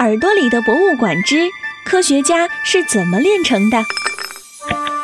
[0.00, 1.36] 耳朵里的博物馆之
[1.84, 3.76] 科学家是怎么炼成的？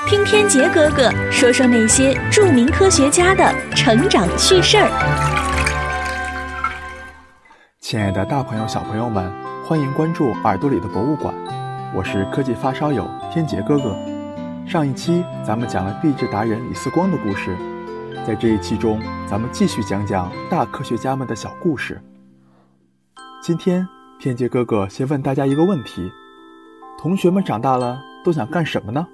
[0.09, 4.89] 听天杰哥哥说说那些著名科学家的成长趣事儿。
[7.79, 9.31] 亲爱的，大朋友、小朋友们，
[9.67, 11.35] 欢迎关注耳朵里的博物馆，
[11.95, 13.95] 我是科技发烧友天杰哥哥。
[14.67, 17.55] 上一期咱们讲了壁纸达人李四光的故事，
[18.27, 22.01] 在这一期中，咱们继续讲讲大科学家们的小故事。
[23.43, 23.87] 今天。
[24.19, 26.11] 天杰哥哥先问大家一个问题：
[26.99, 29.07] 同学们长大了都想干什么呢？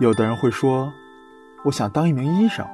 [0.00, 0.90] 有的人会说
[1.64, 2.66] ：“我想当一名医生。”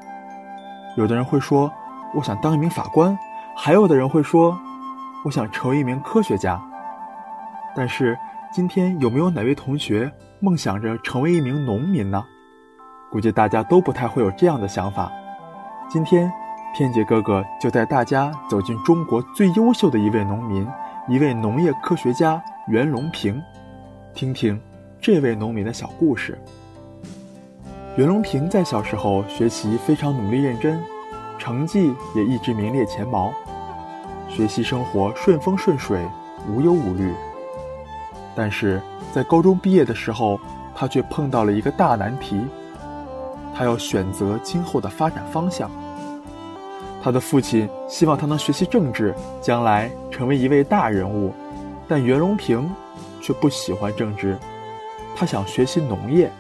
[0.96, 1.70] 有的人会说
[2.14, 3.18] ：“我想当一名法官。”
[3.58, 4.56] 还有的人会说
[5.26, 6.62] ：“我想成为一名科学家。”
[7.74, 8.16] 但是
[8.52, 12.24] 今天有没有哪位同学梦想着成为一名农民呢？
[13.10, 15.10] 估计大家都不太会有这样的想法。
[15.88, 16.32] 今天
[16.72, 20.64] 天杰哥哥就带大家走进中国最优秀的一位农民。
[21.08, 23.42] 一位农业科学家袁隆平，
[24.14, 24.60] 听听
[25.00, 26.38] 这位农民的小故事。
[27.96, 30.80] 袁隆平在小时候学习非常努力认真，
[31.40, 33.32] 成绩也一直名列前茅，
[34.28, 36.06] 学习生活顺风顺水，
[36.48, 37.12] 无忧无虑。
[38.36, 38.80] 但是
[39.12, 40.38] 在高中毕业的时候，
[40.72, 42.40] 他却碰到了一个大难题，
[43.52, 45.68] 他要选择今后的发展方向。
[47.02, 51.32] 他的父亲希望他能学习政治，将来成为一位大人物，
[51.88, 52.70] 但袁隆平
[53.20, 54.38] 却不喜欢政治，
[55.16, 56.30] 他想学习农业。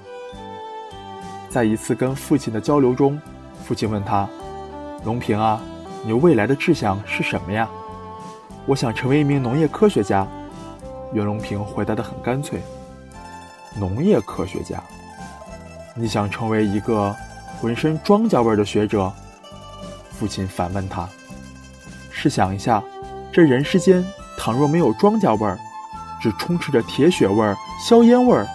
[1.50, 3.20] 在一次跟父亲的交流中，
[3.64, 4.28] 父亲问他
[5.04, 5.60] ：“隆平啊，
[6.04, 7.68] 你未来的志向是什么呀
[8.64, 10.24] ？”“我想成为一名农业科学家。”
[11.12, 12.60] 袁隆平回答得很干脆
[13.78, 14.80] ：“农业科学家？
[15.96, 17.14] 你想成为一个
[17.60, 19.12] 浑身庄稼味的学者？”
[20.18, 21.08] 父亲反问他
[22.10, 22.82] ：“试想一下，
[23.32, 24.04] 这人世间
[24.38, 25.58] 倘若没有庄稼味儿，
[26.20, 28.46] 只充斥着铁血味儿、硝烟味儿，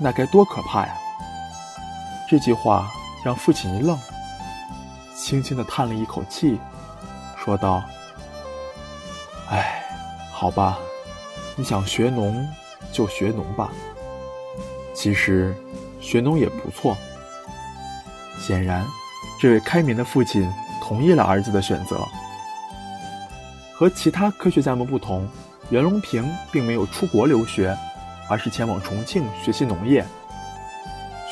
[0.00, 0.96] 那该多可怕呀！”
[2.28, 2.90] 这句话
[3.24, 3.98] 让父亲一愣，
[5.16, 6.58] 轻轻地叹了一口气，
[7.36, 7.82] 说道
[9.50, 9.84] ：“哎，
[10.32, 10.78] 好吧，
[11.54, 12.48] 你想学农
[12.90, 13.70] 就学农吧。
[14.94, 15.54] 其实，
[16.00, 16.96] 学农也不错。”
[18.40, 18.84] 显然，
[19.40, 20.50] 这位开明的父亲。
[20.84, 21.96] 同意了儿子的选择。
[23.72, 25.26] 和其他科学家们不同，
[25.70, 27.74] 袁隆平并没有出国留学，
[28.28, 30.04] 而是前往重庆学习农业。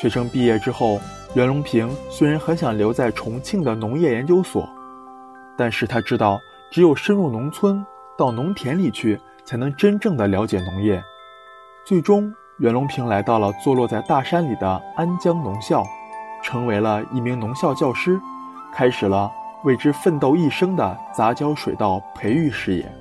[0.01, 1.01] 学生毕业之后，
[1.35, 4.67] 袁隆平虽然很想留在重庆的农业研究所，
[5.59, 6.41] 但是他知道，
[6.71, 7.85] 只有深入农村，
[8.17, 11.03] 到农田里去，才能真正的了解农业。
[11.85, 15.85] 最终，袁隆平来到了坐落在大山里的安江农校，
[16.43, 18.21] 成为了一名农校教师，
[18.73, 19.31] 开始了。
[19.63, 22.93] 为之奋斗一生的杂交水稻培育事业。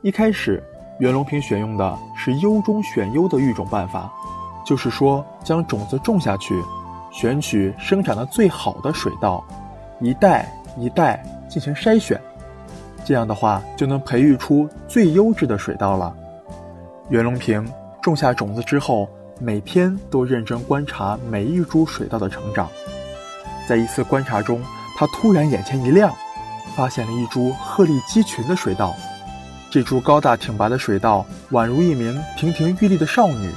[0.00, 0.62] 一开始，
[1.00, 4.08] 袁隆平选用的是优中选优的育种办法，
[4.64, 6.54] 就是说，将种子种下去，
[7.10, 9.44] 选取生长的最好的水稻，
[9.98, 12.20] 一代一代进行筛选，
[13.04, 16.14] 这样的话就能培育出最优质的水稻了。
[17.08, 17.68] 袁隆平
[18.00, 22.68] 种下种子之后，每天都认真观察每一株水稻的成长，
[23.68, 24.62] 在一次观察中。
[24.98, 26.10] 他突然眼前一亮，
[26.74, 28.94] 发现了一株鹤立鸡群的水稻。
[29.70, 33.52] 这株高大挺拔的水稻宛如一名亭亭玉立的少女，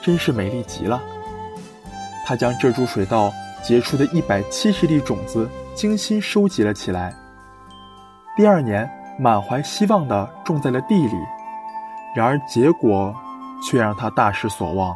[0.00, 1.02] 真是美丽极了。
[2.24, 3.30] 他将这株水稻
[3.62, 7.14] 结出的一百七十粒种子精心收集了起来。
[8.34, 11.16] 第二年，满怀希望地种在了地里。
[12.16, 13.14] 然而结果
[13.62, 14.94] 却让他大失所望。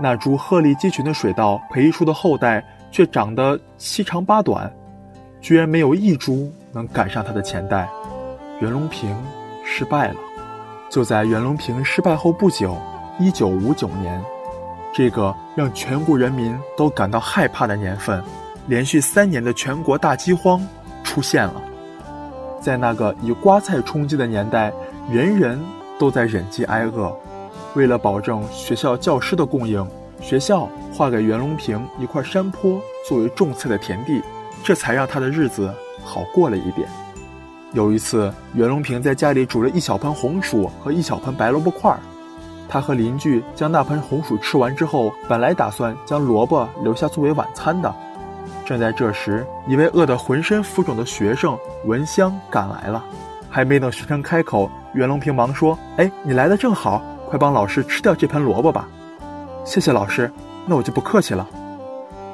[0.00, 4.72] 那株鹤立鸡群的水稻培育出的后代却长得七长八短。
[5.40, 7.88] 居然没有一株能赶上他的前代，
[8.60, 9.16] 袁隆平
[9.64, 10.16] 失败了。
[10.90, 12.76] 就在袁隆平失败后不久，
[13.18, 14.22] 一九五九年，
[14.92, 18.22] 这个让全国人民都感到害怕的年份，
[18.66, 20.60] 连续三年的全国大饥荒
[21.04, 21.62] 出现了。
[22.60, 24.70] 在那个以瓜菜充饥的年代，
[25.10, 25.58] 人人
[25.98, 27.16] 都在忍饥挨饿。
[27.74, 29.86] 为了保证学校教师的供应，
[30.20, 34.22] 学校划给袁隆平一块山坡作为种菜的田地。
[34.62, 35.72] 这才让他的日子
[36.04, 36.86] 好过了一点。
[37.72, 41.98] 有一次，袁隆平在家里煮了一小盆红薯和一小盆白萝卜块儿。
[42.68, 47.94] 他和邻居将那盆红薯吃完之后，本来打算将萝卜留下作为晚餐的。
[48.66, 51.56] 正在这时，一位饿得浑身浮肿的学生
[51.86, 53.02] 闻香赶来了。
[53.48, 58.86] 还没等学生开口，袁隆平忙说：“哎，你来的正好，快帮老师吃掉这盆萝卜吧。
[59.64, 60.30] ”“谢谢老师，
[60.66, 61.48] 那我就不客气了。”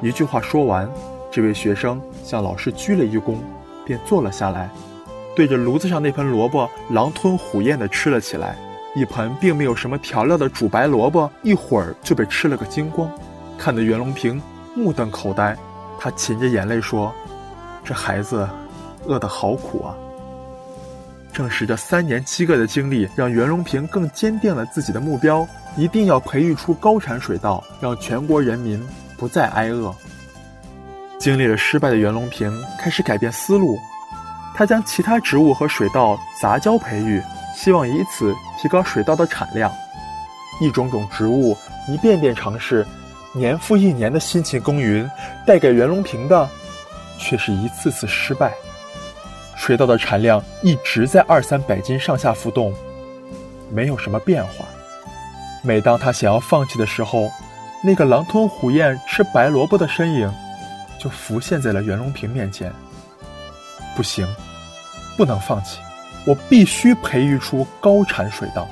[0.03, 0.89] 一句话说完。
[1.29, 3.35] 这位学生向老师鞠了一躬，
[3.85, 4.69] 便坐了下来，
[5.35, 8.57] 对着炉子上那盆萝卜狼吞虎咽地吃了起来。
[8.95, 13.11] 一盆并没有什么调料的煮白萝卜，一会儿就被吃了个精光，
[13.57, 14.41] 看得袁隆平
[14.73, 15.55] 目瞪口呆。
[15.99, 17.13] 他噙着眼泪说
[17.83, 18.47] ：“这孩子
[19.05, 19.93] 饿得好苦啊！”
[21.31, 28.81] 正是这三年饥饿的经历，让袁隆平更坚定了自己的目标：一定要培育出高产水稻，让全国人民
[29.17, 29.93] 不再挨饿。
[31.19, 33.77] 经历了失败的袁隆平开始改变思路，
[34.55, 37.21] 他将其他植物和水稻杂交培育。
[37.55, 39.71] 希望以此提高水稻的产量，
[40.61, 41.57] 一种种植物
[41.87, 42.85] 一遍遍尝试，
[43.33, 45.09] 年复一年的辛勤耕耘，
[45.43, 46.47] 带给袁隆平的
[47.17, 48.53] 却是一次次失败。
[49.57, 52.73] 水稻的产量一直在二三百斤上下浮动，
[53.69, 54.65] 没有什么变化。
[55.63, 57.29] 每当他想要放弃的时候，
[57.83, 60.31] 那个狼吞虎咽吃白萝卜的身影
[60.99, 62.71] 就浮现在了袁隆平面前。
[63.95, 64.25] 不行，
[65.17, 65.79] 不能放弃。
[66.25, 68.67] 我必须培育出高产水稻。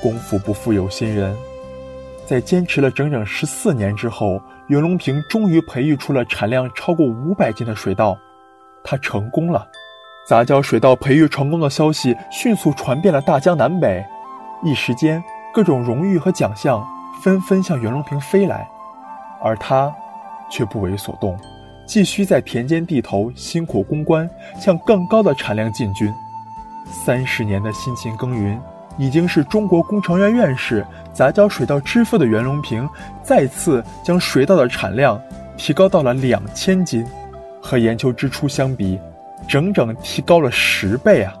[0.00, 1.36] 功夫不负有心人，
[2.26, 8.16] 在坚持了整整十四年之后，袁隆平终于培育出了产量超过五百斤的水稻。
[8.84, 9.66] 他成功了！
[10.26, 14.04] 杂交水稻培育成功的消息迅速传遍了大江南北，
[14.62, 16.86] 一时间，各种荣誉和奖项
[17.22, 18.68] 纷纷向袁隆平飞来，
[19.42, 19.92] 而他
[20.48, 21.36] 却不为所动，
[21.86, 24.28] 继续在田间地头辛苦攻关，
[24.60, 26.12] 向更高的产量进军。
[26.86, 28.60] 三十年的辛勤耕耘，
[28.98, 32.88] 已经是中国工程院院士、杂交水稻之父的袁隆平，
[33.22, 35.20] 再次将水稻的产量
[35.56, 37.04] 提高到了两千斤，
[37.62, 38.98] 和研究之初相比，
[39.48, 41.32] 整整提高了十倍啊！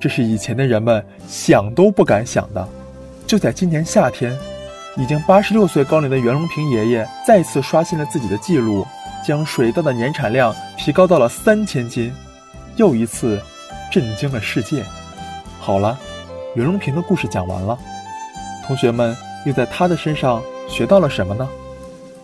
[0.00, 2.66] 这是以前的人们想都不敢想的。
[3.26, 4.34] 就在今年夏天，
[4.96, 8.86] 已经八十六岁高龄的袁隆平爷爷再次刷新了自己的记录，
[9.26, 12.12] 将水稻的年产量提高到了三千斤，
[12.76, 13.40] 又一次。
[13.88, 14.84] 震惊了世界。
[15.60, 15.96] 好了，
[16.56, 17.78] 袁隆平的故事讲完了，
[18.66, 19.16] 同学们
[19.46, 21.48] 又在他的身上学到了什么呢？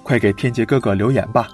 [0.02, 1.48] 快给天杰哥哥留言吧。